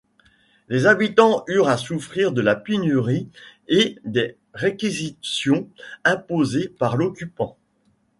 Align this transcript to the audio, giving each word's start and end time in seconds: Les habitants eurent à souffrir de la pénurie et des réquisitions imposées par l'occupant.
Les 0.67 0.87
habitants 0.87 1.43
eurent 1.47 1.69
à 1.69 1.77
souffrir 1.77 2.31
de 2.31 2.41
la 2.41 2.55
pénurie 2.55 3.29
et 3.67 3.99
des 4.03 4.35
réquisitions 4.55 5.69
imposées 6.05 6.69
par 6.69 6.97
l'occupant. 6.97 7.55